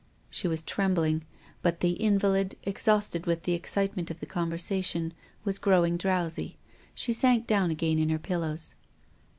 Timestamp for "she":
0.31-0.47, 6.95-7.13